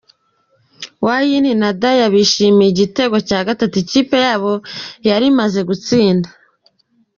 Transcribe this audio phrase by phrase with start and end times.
[1.05, 4.53] Wayini na Daya bishimira igitego cya gatatu ikipe yabo
[5.09, 6.29] yari imaze gutsinda.